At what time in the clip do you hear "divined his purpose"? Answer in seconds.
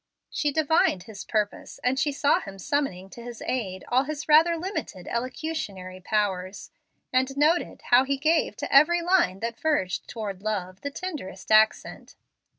0.51-1.79